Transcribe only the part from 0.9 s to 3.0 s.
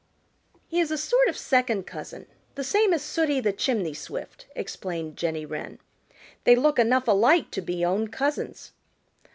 sort of second cousin, the same